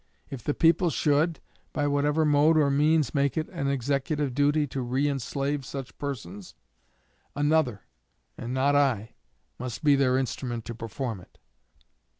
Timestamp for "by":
1.73-1.85